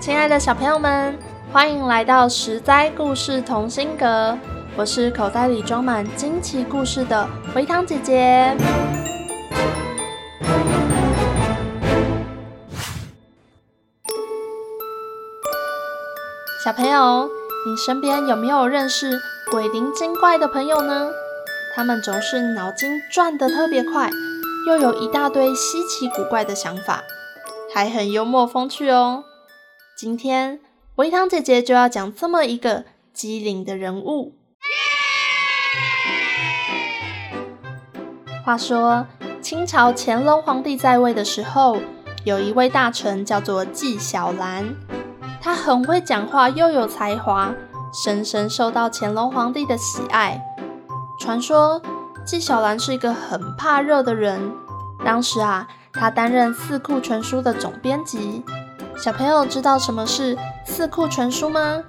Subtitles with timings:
[0.00, 1.14] 亲爱的小朋友们，
[1.52, 4.36] 欢迎来到十灾故事同心阁。
[4.74, 8.56] 我是口袋里装满惊奇故事的回糖姐姐。
[16.64, 17.28] 小朋友，
[17.66, 19.20] 你身边有没有认识
[19.50, 21.10] 鬼灵精怪的朋友呢？
[21.76, 24.08] 他们总是脑筋转得特别快，
[24.66, 27.02] 又有一大堆稀奇古怪的想法，
[27.74, 29.24] 还很幽默风趣哦。
[30.00, 30.60] 今天
[30.94, 34.32] 维糖姐姐就要讲这么一个机灵的人物。
[38.42, 39.06] 话说
[39.42, 41.76] 清朝乾隆皇帝在位的时候，
[42.24, 44.74] 有一位大臣叫做纪晓岚，
[45.42, 47.54] 他很会讲话，又有才华，
[47.92, 50.42] 深深受到乾隆皇帝的喜爱。
[51.18, 51.82] 传说
[52.24, 54.50] 纪晓岚是一个很怕热的人。
[55.04, 58.42] 当时啊，他担任《四库全书》的总编辑。
[59.02, 61.82] 小朋友知道什么是《四库全书》吗？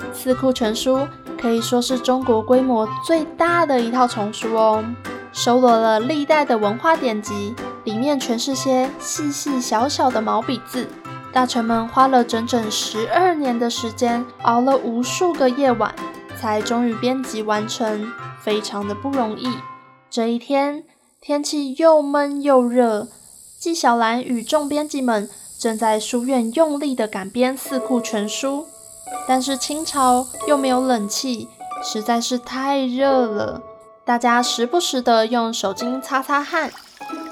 [0.12, 0.96] 《四库全书》
[1.40, 4.84] 可以说是中国规模最大的一套丛书哦，
[5.32, 7.54] 收录了历代的文化典籍，
[7.84, 10.88] 里面全是些细细小小的毛笔字。
[11.32, 15.94] 大臣们花了整整十二年的时间，熬了无数个夜晚，
[16.36, 19.48] 才终于编辑完成，非常的不容易。
[20.10, 20.82] 这一天，
[21.20, 23.06] 天气又闷又热，
[23.60, 25.30] 纪晓岚与众编辑们。
[25.62, 28.62] 正在书院用力地赶编《四库全书》，
[29.28, 31.48] 但是清朝又没有冷气，
[31.84, 33.62] 实在是太热了。
[34.04, 36.72] 大家时不时地用手巾擦擦汗，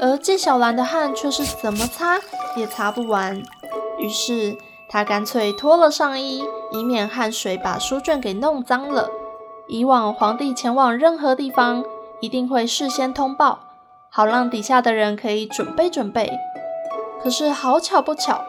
[0.00, 2.18] 而纪晓岚的汗却是怎么擦
[2.56, 3.40] 也擦不完。
[3.96, 4.58] 于是
[4.88, 9.08] 他干脆脱了上衣，以免汗水把书卷给弄脏了。
[9.68, 11.84] 以往皇帝前往任何地方，
[12.20, 13.60] 一定会事先通报，
[14.10, 16.32] 好让底下的人可以准备准备。
[17.26, 18.40] 可是好巧不巧，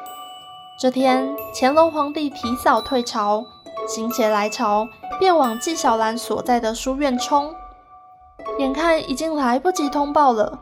[0.79, 3.43] 这天乾隆皇帝提早退朝，
[3.87, 4.87] 心血来潮，
[5.19, 7.55] 便往纪晓岚所在的书院冲。
[8.59, 10.59] 眼看已经来不及通报了，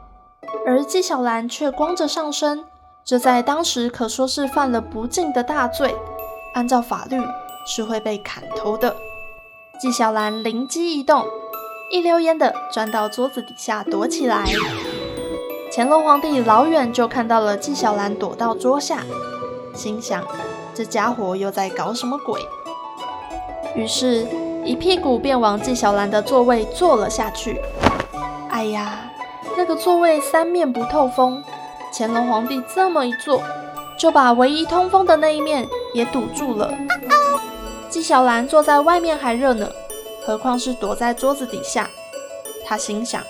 [0.65, 2.63] 而纪晓岚却光着上身，
[3.03, 5.93] 这在当时可说是犯了不敬的大罪，
[6.53, 7.21] 按照法律
[7.65, 8.95] 是会被砍头的。
[9.77, 11.25] 纪晓岚灵机一动，
[11.91, 14.45] 一溜烟的钻到桌子底下躲起来。
[15.75, 19.03] 乾隆皇帝老远就看到了纪晓岚躲到桌下，
[19.73, 20.23] 心想：
[20.73, 22.39] 这家伙又在搞什么鬼？
[23.75, 24.25] 于是，
[24.63, 27.59] 一屁股便往纪晓岚的座位坐了下去。
[28.49, 29.11] 哎呀，
[29.57, 31.43] 那个座位三面不透风，
[31.93, 33.43] 乾隆皇帝这么一坐，
[33.99, 36.73] 就把唯一通风的那一面也堵住了。
[37.89, 39.69] 纪晓岚坐在外面还热呢，
[40.25, 41.89] 何况是躲在桌子底下？
[42.65, 43.21] 他心想：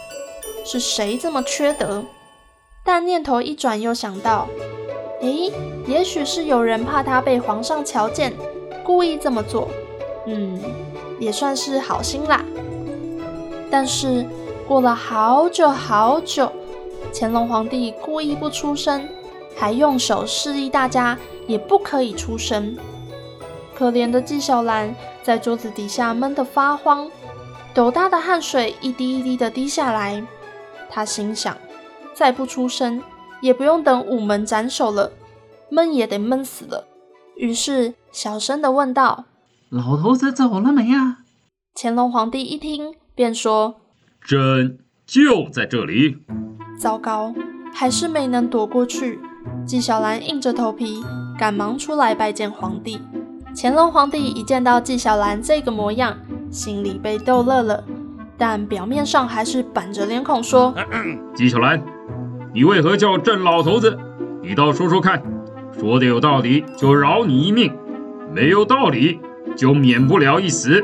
[0.64, 2.04] 是谁这么缺德？
[2.88, 4.48] 但念头一转，又想到，
[5.22, 5.52] 诶，
[5.88, 8.32] 也许是有人怕他被皇上瞧见，
[8.84, 9.68] 故意这么做。
[10.28, 10.62] 嗯，
[11.20, 12.46] 也算是好心啦。
[13.72, 14.24] 但是
[14.68, 16.52] 过了好久好久，
[17.12, 19.10] 乾隆皇帝故意不出声，
[19.56, 21.18] 还用手示意大家
[21.48, 22.78] 也不可以出声。
[23.74, 27.10] 可怜的纪晓岚在桌子底下闷得发慌，
[27.74, 30.24] 斗大的汗水一滴一滴的滴下来。
[30.88, 31.58] 他心想。
[32.16, 33.04] 再不出声，
[33.42, 35.12] 也不用等午门斩首了，
[35.70, 36.88] 闷也得闷死了。
[37.36, 39.26] 于是小声的问道
[39.70, 41.18] ：“老头子走了没啊？”
[41.76, 43.82] 乾隆皇帝一听，便说
[44.26, 46.20] ：“朕就在这里。”
[46.80, 47.36] 糟糕，
[47.74, 49.20] 还是没能躲过去。
[49.66, 51.04] 纪晓岚硬着头皮
[51.38, 53.02] 赶忙出来拜见皇帝。
[53.54, 56.18] 乾隆皇帝一见到纪晓岚这个模样，
[56.50, 57.84] 心里被逗乐了，
[58.38, 60.74] 但表面上还是板着脸孔说
[61.36, 61.84] ：“纪晓岚。”
[62.56, 63.98] 你为何叫朕老头子？
[64.42, 65.22] 你倒说说看，
[65.78, 67.76] 说的有道理就饶你一命，
[68.34, 69.20] 没有道理
[69.58, 70.82] 就免不了一死。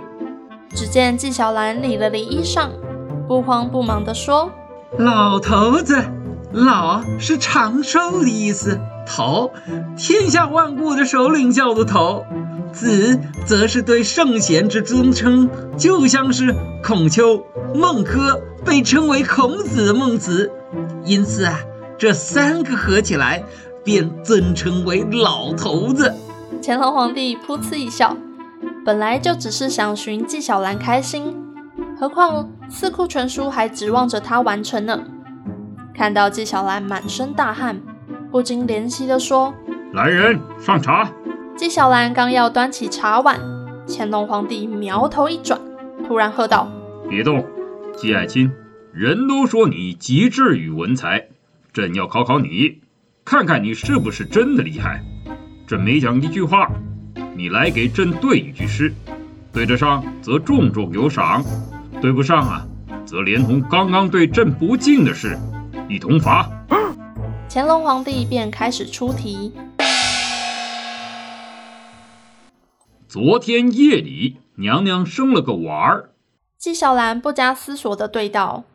[0.76, 2.68] 只见纪晓岚理了理衣裳，
[3.26, 4.52] 不慌不忙地说
[5.00, 5.96] ：“老头子，
[6.52, 8.78] 老是长寿的意思，
[9.08, 9.54] 头，
[9.96, 12.26] 天下万物的首领叫做头，
[12.74, 16.54] 子则是对圣贤之尊称，就像是
[16.84, 20.52] 孔丘、孟轲被称为孔子、孟子，
[21.04, 21.60] 因此啊，
[21.98, 23.44] 这三个合起来
[23.84, 26.14] 便尊称为老头子。
[26.64, 28.16] 乾隆皇帝噗嗤一笑，
[28.86, 31.36] 本来就只是想寻纪晓岚开心，
[32.00, 35.00] 何况四库全书还指望着他完成呢。
[35.94, 37.82] 看到纪晓岚满身大汗，
[38.32, 39.54] 不禁怜惜地说
[39.94, 41.10] ：“来人，上茶。”
[41.58, 43.40] 纪晓岚刚要端起茶碗，
[43.88, 45.60] 乾隆皇帝苗头一转，
[46.08, 46.68] 突然喝道
[47.10, 47.46] ：“别动，
[47.98, 48.52] 纪爱卿，
[48.94, 51.30] 人都说你极致与文才，
[51.72, 52.82] 朕要考考你，
[53.24, 55.02] 看看你是不是真的厉害。
[55.66, 56.70] 朕每讲一句话，
[57.34, 58.94] 你来给朕对一句诗，
[59.54, 61.42] 对得上则重重有赏，
[62.02, 62.68] 对不上啊，
[63.06, 65.40] 则连同刚刚对朕不敬的事。”
[65.88, 66.50] 一同罚。
[67.50, 69.54] 乾隆皇帝便开始出题。
[73.08, 76.10] 昨天夜里，娘娘生了个娃儿。
[76.58, 78.66] 纪晓岚不加思索地对道：“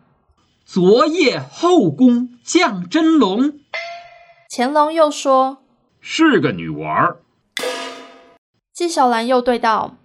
[0.66, 3.60] 昨夜后宫降真龙。”
[4.54, 5.62] 乾隆又说
[6.00, 7.22] ：“是个女娃儿。”
[8.74, 9.96] 纪晓岚又对道：“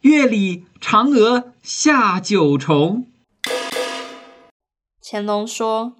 [0.00, 3.06] 月里嫦娥下九重。”
[5.04, 5.92] 乾隆说。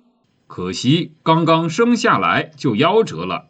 [0.55, 3.47] 可惜刚刚生下来就夭折了。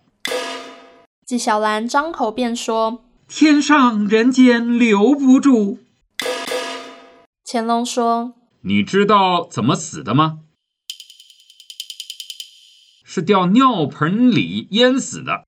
[1.26, 5.78] 纪晓岚张口便说：“天上人间留不住。”
[7.44, 10.40] 乾隆说：“你知道怎么死的吗？
[13.04, 15.44] 是掉尿盆里淹死的。”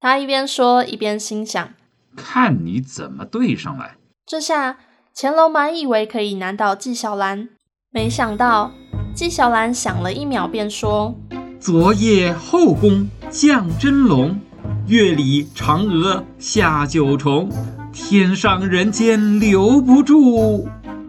[0.00, 1.74] 他一边说一边心想
[2.14, 3.96] ：“看你怎么对上来。”
[4.26, 4.78] 这下
[5.14, 7.48] 乾隆满以为可以难倒纪晓岚，
[7.90, 8.72] 没想到。
[9.14, 11.14] 纪晓岚想了一秒，便说
[11.58, 14.38] ：“昨夜后宫降真龙，
[14.86, 17.50] 月里嫦娥下九重，
[17.94, 20.68] 天上人间留不住。”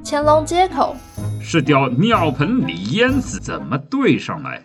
[0.09, 0.95] 乾隆接口
[1.43, 4.63] ：“是掉尿盆里淹死，怎么对上来？”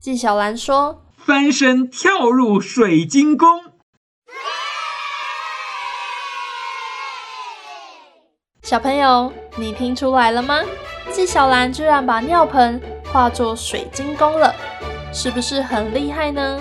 [0.00, 3.60] 纪晓岚说：“翻身跳入水晶宫。”
[8.62, 10.62] 小朋友，你听出来了吗？
[11.12, 12.80] 纪晓岚居然把尿盆
[13.12, 14.54] 化作水晶宫了，
[15.12, 16.58] 是不是很厉害呢？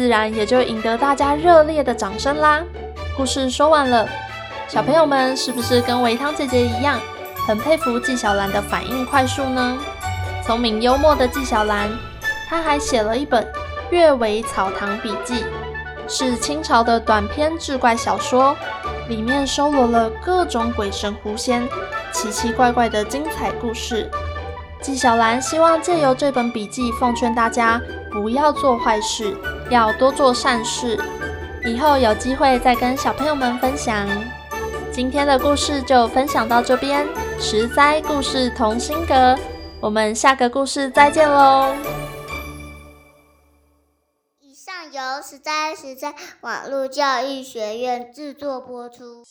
[0.00, 2.62] 自然也就赢得大家热烈的掌声啦。
[3.18, 4.08] 故事说完了，
[4.66, 6.98] 小朋友们是不是跟维汤姐姐一样，
[7.46, 9.78] 很佩服纪晓岚的反应快速呢？
[10.42, 11.90] 聪明幽默的纪晓岚，
[12.48, 13.44] 她还写了一本
[13.90, 15.34] 《阅微草堂笔记》，
[16.08, 18.56] 是清朝的短篇志怪小说。
[19.06, 21.68] 里面收罗了各种鬼神狐仙、
[22.10, 24.10] 奇奇怪怪的精彩故事。
[24.80, 27.78] 纪晓岚希望借由这本笔记，奉劝大家
[28.10, 29.36] 不要做坏事，
[29.70, 30.98] 要多做善事。
[31.64, 34.08] 以后有机会再跟小朋友们分享。
[34.92, 37.06] 今天的故事就分享到这边，
[37.38, 39.38] 实在故事同心阁，
[39.80, 41.72] 我们下个故事再见喽。
[44.40, 49.24] 以上由实在实在网络教育学院制作播出。